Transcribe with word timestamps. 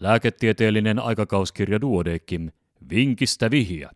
Lääketieteellinen 0.00 0.98
aikakauskirja 0.98 1.80
Duodekim. 1.80 2.50
Vinkistä 2.90 3.50
vihja. 3.50 3.90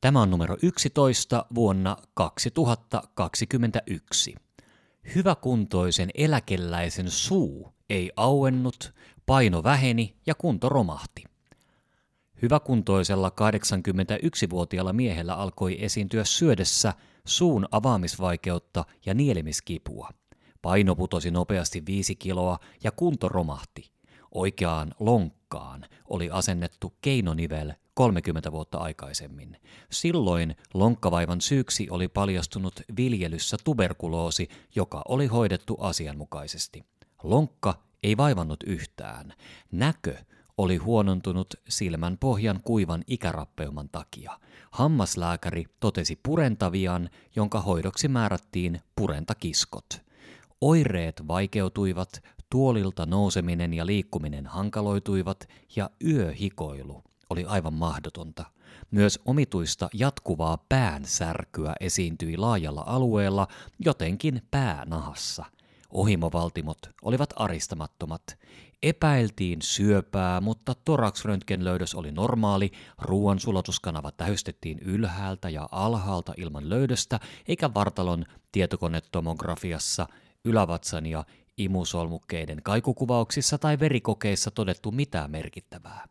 Tämä 0.00 0.22
on 0.22 0.30
numero 0.30 0.56
11 0.62 1.46
vuonna 1.54 1.96
2021. 2.14 4.34
Hyväkuntoisen 5.14 6.10
eläkeläisen 6.14 7.10
suu 7.10 7.74
ei 7.90 8.10
auennut, 8.16 8.94
paino 9.26 9.62
väheni 9.62 10.16
ja 10.26 10.34
kunto 10.34 10.68
romahti. 10.68 11.24
Hyväkuntoisella 12.42 13.28
81-vuotiaalla 13.28 14.92
miehellä 14.92 15.34
alkoi 15.34 15.84
esiintyä 15.84 16.24
syödessä 16.24 16.92
suun 17.24 17.68
avaamisvaikeutta 17.70 18.84
ja 19.06 19.14
nielimiskipua. 19.14 20.10
Paino 20.64 20.96
putosi 20.96 21.30
nopeasti 21.30 21.82
viisi 21.86 22.14
kiloa 22.14 22.58
ja 22.84 22.92
kunto 22.92 23.28
romahti. 23.28 23.90
Oikeaan 24.32 24.94
lonkkaan 25.00 25.86
oli 26.08 26.30
asennettu 26.30 26.92
keinonivel 27.00 27.72
30 27.94 28.52
vuotta 28.52 28.78
aikaisemmin. 28.78 29.56
Silloin 29.90 30.56
lonkkavaivan 30.74 31.40
syyksi 31.40 31.90
oli 31.90 32.08
paljastunut 32.08 32.80
viljelyssä 32.96 33.56
tuberkuloosi, 33.64 34.48
joka 34.74 35.02
oli 35.08 35.26
hoidettu 35.26 35.76
asianmukaisesti. 35.80 36.84
Lonkka 37.22 37.82
ei 38.02 38.16
vaivannut 38.16 38.62
yhtään. 38.66 39.34
Näkö 39.72 40.16
oli 40.58 40.76
huonontunut 40.76 41.54
silmän 41.68 42.18
pohjan 42.18 42.60
kuivan 42.64 43.04
ikärappeuman 43.06 43.88
takia. 43.88 44.38
Hammaslääkäri 44.70 45.64
totesi 45.80 46.20
purentavian, 46.22 47.10
jonka 47.36 47.60
hoidoksi 47.60 48.08
määrättiin 48.08 48.80
purentakiskot. 48.96 50.03
Oireet 50.60 51.28
vaikeutuivat, 51.28 52.22
tuolilta 52.50 53.06
nouseminen 53.06 53.74
ja 53.74 53.86
liikkuminen 53.86 54.46
hankaloituivat 54.46 55.48
ja 55.76 55.90
yöhikoilu 56.06 57.02
oli 57.30 57.44
aivan 57.44 57.74
mahdotonta. 57.74 58.44
Myös 58.90 59.20
omituista 59.24 59.88
jatkuvaa 59.94 60.64
päänsärkyä 60.68 61.72
esiintyi 61.80 62.36
laajalla 62.36 62.84
alueella, 62.86 63.48
jotenkin 63.84 64.42
päänahassa. 64.50 65.44
Ohimovaltimot 65.90 66.78
olivat 67.02 67.30
aristamattomat. 67.36 68.22
Epäiltiin 68.82 69.62
syöpää, 69.62 70.40
mutta 70.40 70.74
thorax-röntgenlöydös 70.84 71.94
oli 71.94 72.12
normaali, 72.12 72.72
ruoansulatuskanava 72.98 74.12
tähystettiin 74.12 74.78
ylhäältä 74.78 75.48
ja 75.48 75.68
alhaalta 75.72 76.34
ilman 76.36 76.70
löydöstä, 76.70 77.20
eikä 77.48 77.74
vartalon 77.74 78.24
tietokonetomografiassa, 78.52 80.06
ylävatsan 80.44 81.06
ja 81.06 81.24
imusolmukkeiden 81.58 82.62
kaikukuvauksissa 82.62 83.58
tai 83.58 83.78
verikokeissa 83.80 84.50
todettu 84.50 84.90
mitään 84.90 85.30
merkittävää. 85.30 86.08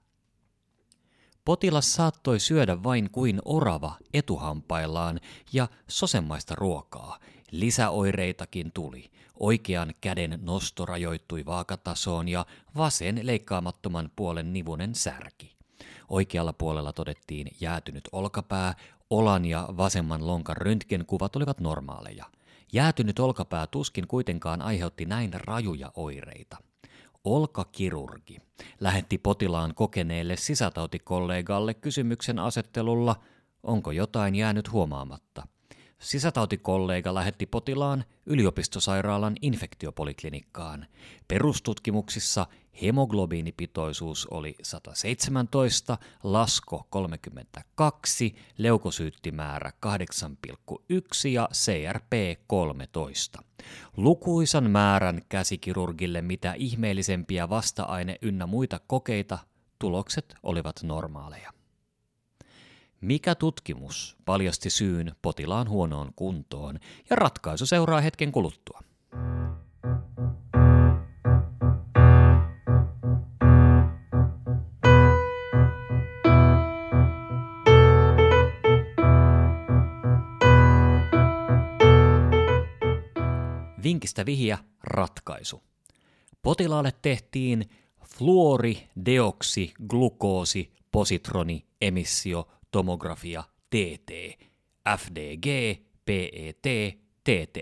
Potilas 1.46 1.94
saattoi 1.94 2.40
syödä 2.40 2.84
vain 2.84 3.10
kuin 3.12 3.42
orava 3.46 3.96
etuhampaillaan 4.14 5.20
ja 5.54 5.68
sosemmaista 5.88 6.56
ruokaa. 6.56 7.20
Lisäoireitakin 7.52 8.72
tuli. 8.72 9.12
Oikean 9.40 9.94
käden 10.02 10.40
nosto 10.42 10.86
rajoittui 10.86 11.46
vaakatasoon 11.46 12.28
ja 12.28 12.46
vasen 12.78 13.20
leikkaamattoman 13.24 14.12
puolen 14.16 14.54
nivunen 14.54 14.96
särki. 14.96 15.56
Oikealla 16.10 16.54
puolella 16.54 16.94
todettiin 16.94 17.48
jäätynyt 17.60 18.10
olkapää, 18.12 18.76
olan 19.10 19.46
ja 19.46 19.70
vasemman 19.78 20.28
lonkan 20.28 20.58
röntgenkuvat 20.58 21.36
olivat 21.36 21.60
normaaleja. 21.60 22.26
Jäätynyt 22.74 23.20
olkapää 23.20 23.68
tuskin 23.68 24.08
kuitenkaan 24.08 24.62
aiheutti 24.62 25.06
näin 25.06 25.32
rajuja 25.34 25.92
oireita. 25.96 26.58
Olkakirurgi 27.24 28.38
lähetti 28.80 29.18
potilaan 29.18 29.76
kokeneelle 29.76 30.36
sisätautikollegalle 30.36 31.74
kysymyksen 31.74 32.40
asettelulla, 32.40 33.16
onko 33.64 33.92
jotain 33.92 34.36
jäänyt 34.36 34.72
huomaamatta. 34.72 35.48
Sisätautikollega 36.04 37.14
lähetti 37.14 37.46
potilaan 37.46 38.04
yliopistosairaalan 38.26 39.36
infektiopoliklinikkaan. 39.42 40.86
Perustutkimuksissa 41.28 42.48
hemoglobiinipitoisuus 42.82 44.28
oli 44.32 44.56
117, 44.64 45.98
lasko 46.24 46.88
32, 46.90 48.36
leukosyyttimäärä 48.58 49.72
8,1 49.86 51.28
ja 51.32 51.50
CRP 51.54 52.14
13. 52.48 53.44
Lukuisan 53.98 54.72
määrän 54.72 55.22
käsikirurgille 55.30 56.22
mitä 56.22 56.54
ihmeellisempiä 56.54 57.50
vasta-aine 57.50 58.18
ynnä 58.22 58.46
muita 58.46 58.80
kokeita, 58.88 59.38
tulokset 59.80 60.36
olivat 60.44 60.76
normaaleja. 60.84 61.63
Mikä 63.04 63.36
tutkimus 63.36 64.18
paljasti 64.26 64.70
syyn 64.70 65.16
potilaan 65.22 65.70
huonoon 65.70 66.14
kuntoon 66.16 66.80
ja 67.10 67.16
ratkaisu 67.16 67.66
seuraa 67.66 68.02
hetken 68.02 68.32
kuluttua. 68.32 68.80
Vinkistä 83.84 84.26
vihiä 84.26 84.58
ratkaisu. 84.84 85.64
Potilaalle 86.42 86.92
tehtiin 87.02 87.70
fluori, 88.06 88.90
deoksi, 89.06 89.74
glukoosi, 89.88 90.74
positroni, 90.92 91.66
emissio, 91.82 92.48
tomografia, 92.74 93.44
TT, 93.70 94.12
FDG, 94.98 95.48
PET, 96.06 96.64
TT, 97.24 97.58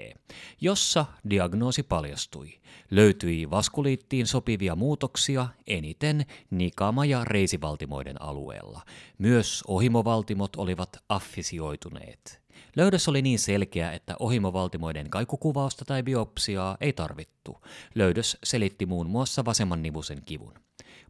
jossa 0.61 1.05
diagnoosi 1.29 1.83
paljastui. 1.83 2.59
Löytyi 2.91 3.49
vaskuliittiin 3.49 4.27
sopivia 4.27 4.75
muutoksia 4.75 5.47
eniten 5.67 6.25
nikama- 6.49 7.05
ja 7.05 7.23
reisivaltimoiden 7.25 8.21
alueella. 8.21 8.81
Myös 9.17 9.63
ohimovaltimot 9.67 10.55
olivat 10.55 10.97
affisioituneet. 11.09 12.41
Löydös 12.75 13.07
oli 13.07 13.21
niin 13.21 13.39
selkeä, 13.39 13.91
että 13.91 14.15
ohimovaltimoiden 14.19 15.09
kaikukuvausta 15.09 15.85
tai 15.85 16.03
biopsiaa 16.03 16.77
ei 16.81 16.93
tarvittu. 16.93 17.57
Löydös 17.95 18.37
selitti 18.43 18.85
muun 18.85 19.09
muassa 19.09 19.45
vasemman 19.45 19.81
nivusen 19.81 20.21
kivun. 20.25 20.53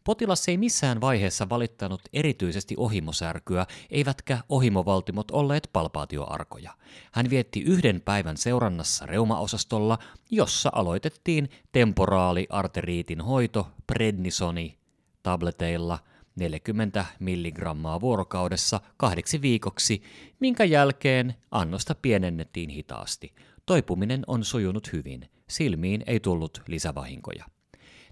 Potilas 0.04 0.48
ei 0.48 0.58
missään 0.58 1.02
vaiheessa 1.02 1.50
valittanut 1.50 2.02
erityisesti 2.14 2.76
ohimosärkyä, 2.78 3.66
eivätkä 3.90 4.40
ohimovaltimot 4.50 5.32
olleet 5.32 5.70
palpaatioarkoja. 5.74 6.72
Hän 7.12 7.30
vietti 7.30 7.62
yhden 7.62 8.02
päivän 8.02 8.38
seurannassa 8.38 9.06
reumaosastolla, 9.06 9.98
jossa 10.32 10.70
aloitettiin 10.74 11.50
temporaaliarteriitin 11.72 13.22
hoito 13.22 13.68
prednisoni 13.88 14.78
tableteilla 15.24 16.00
40 16.36 17.06
milligrammaa 17.20 18.02
vuorokaudessa 18.02 18.82
kahdeksi 18.98 19.42
viikoksi, 19.42 20.04
minkä 20.40 20.64
jälkeen 20.64 21.36
annosta 21.52 21.96
pienennettiin 21.96 22.70
hitaasti. 22.70 23.34
Toipuminen 23.66 24.24
on 24.28 24.44
sujunut 24.44 24.94
hyvin. 24.94 25.30
Silmiin 25.50 26.04
ei 26.08 26.20
tullut 26.20 26.62
lisävahinkoja. 26.68 27.46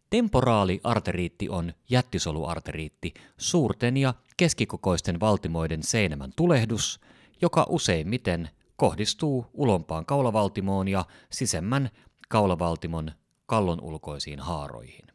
Temporaaliarteriitti 0.10 1.50
on 1.50 1.74
jättisoluarteriitti, 1.90 3.14
suurten 3.38 3.98
ja 3.98 4.14
keskikokoisten 4.38 5.20
valtimoiden 5.20 5.84
seinämän 5.84 6.32
tulehdus, 6.36 7.00
joka 7.42 7.66
useimmiten 7.70 8.50
kohdistuu 8.76 9.46
ulompaan 9.54 10.06
kaulavaltimoon 10.06 10.88
ja 10.88 11.06
sisemmän 11.32 11.90
kaulavaltimon 12.30 13.12
kallon 13.46 13.82
ulkoisiin 13.82 14.40
haaroihin. 14.40 15.08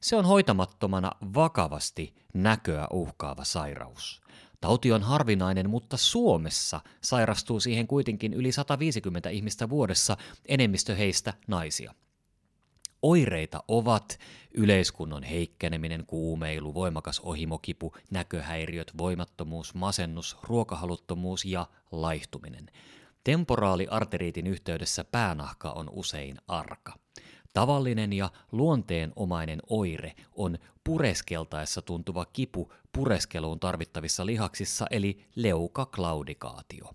Se 0.00 0.16
on 0.16 0.24
hoitamattomana 0.24 1.12
vakavasti 1.34 2.14
näköä 2.34 2.86
uhkaava 2.92 3.44
sairaus. 3.44 4.20
Tauti 4.60 4.92
on 4.92 5.02
harvinainen, 5.02 5.70
mutta 5.70 5.96
Suomessa 5.96 6.80
sairastuu 7.00 7.60
siihen 7.60 7.86
kuitenkin 7.86 8.34
yli 8.34 8.52
150 8.52 9.28
ihmistä 9.28 9.68
vuodessa, 9.68 10.16
enemmistö 10.48 10.94
heistä 10.94 11.34
naisia. 11.46 11.94
Oireita 13.02 13.64
ovat 13.68 14.18
yleiskunnon 14.54 15.22
heikkeneminen, 15.22 16.06
kuumeilu, 16.06 16.74
voimakas 16.74 17.20
ohimokipu, 17.20 17.92
näköhäiriöt, 18.10 18.92
voimattomuus, 18.98 19.74
masennus, 19.74 20.36
ruokahaluttomuus 20.42 21.44
ja 21.44 21.66
laihtuminen. 21.92 22.66
Temporaaliarteriitin 23.24 24.46
yhteydessä 24.46 25.04
päänahka 25.04 25.70
on 25.70 25.90
usein 25.92 26.36
arka. 26.48 26.92
Tavallinen 27.54 28.12
ja 28.12 28.30
luonteenomainen 28.52 29.60
oire 29.68 30.12
on 30.32 30.58
pureskeltaessa 30.84 31.82
tuntuva 31.82 32.24
kipu 32.24 32.72
pureskeluun 32.92 33.60
tarvittavissa 33.60 34.26
lihaksissa 34.26 34.86
eli 34.90 35.24
leukaklaudikaatio. 35.34 36.90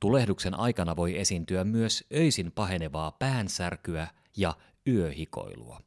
Tulehduksen 0.00 0.54
aikana 0.54 0.96
voi 0.96 1.18
esiintyä 1.18 1.64
myös 1.64 2.04
öisin 2.14 2.52
pahenevaa 2.52 3.12
päänsärkyä 3.12 4.08
ja 4.36 4.54
yöhikoilua. 4.88 5.80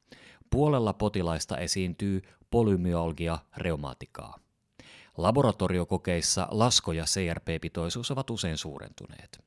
Puolella 0.49 0.93
potilaista 0.93 1.57
esiintyy 1.57 2.21
polymyalgia 2.49 3.39
reumatikaa. 3.57 4.39
Laboratoriokokeissa 5.17 6.47
lasko- 6.51 6.91
ja 6.91 7.03
CRP-pitoisuus 7.03 8.11
ovat 8.11 8.29
usein 8.29 8.57
suurentuneet. 8.57 9.39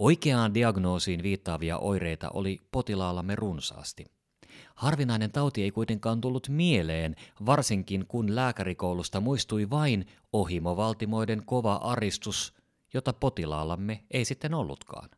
Oikeaan 0.00 0.54
diagnoosiin 0.54 1.22
viittaavia 1.22 1.78
oireita 1.78 2.30
oli 2.30 2.58
potilaallamme 2.72 3.36
runsaasti. 3.36 4.04
Harvinainen 4.74 5.32
tauti 5.32 5.62
ei 5.62 5.70
kuitenkaan 5.70 6.20
tullut 6.20 6.48
mieleen, 6.48 7.16
varsinkin 7.46 8.06
kun 8.06 8.34
lääkärikoulusta 8.34 9.20
muistui 9.20 9.70
vain 9.70 10.06
ohimovaltimoiden 10.32 11.42
kova 11.46 11.74
aristus, 11.74 12.54
jota 12.94 13.12
potilaallamme 13.12 14.04
ei 14.10 14.24
sitten 14.24 14.54
ollutkaan. 14.54 15.10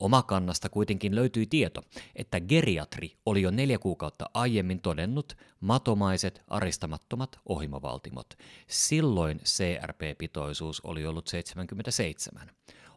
Omakannasta 0.00 0.68
kuitenkin 0.68 1.14
löytyi 1.14 1.46
tieto, 1.46 1.82
että 2.16 2.40
geriatri 2.40 3.16
oli 3.26 3.42
jo 3.42 3.50
neljä 3.50 3.78
kuukautta 3.78 4.30
aiemmin 4.34 4.80
todennut 4.80 5.36
matomaiset 5.60 6.42
aristamattomat 6.48 7.40
ohimovaltimot. 7.46 8.26
Silloin 8.66 9.40
CRP-pitoisuus 9.44 10.80
oli 10.84 11.06
ollut 11.06 11.26
77. 11.28 12.50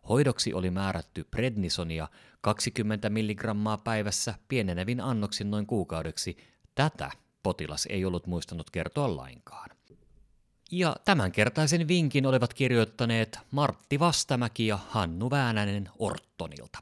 Hoidoksi 0.09 0.53
oli 0.53 0.71
määrätty 0.71 1.23
prednisonia 1.23 2.07
20 2.41 3.09
mg 3.09 3.44
päivässä 3.83 4.33
pienenevin 4.47 5.01
annoksin 5.01 5.51
noin 5.51 5.65
kuukaudeksi. 5.65 6.38
Tätä 6.75 7.11
potilas 7.44 7.85
ei 7.89 8.05
ollut 8.05 8.27
muistanut 8.27 8.69
kertoa 8.69 9.15
lainkaan. 9.15 9.69
Ja 10.72 10.96
tämänkertaisen 11.06 11.88
vinkin 11.88 12.25
olivat 12.25 12.54
kirjoittaneet 12.54 13.40
Martti 13.52 14.00
Vastamäki 14.00 14.68
ja 14.68 14.80
Hannu 14.90 15.30
Väänänen 15.30 15.90
Ortonilta. 16.00 16.80